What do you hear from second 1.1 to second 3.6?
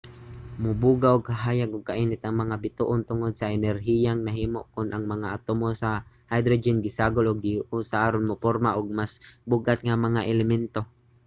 og kahayag ug kainit ang mga bituon tungod sa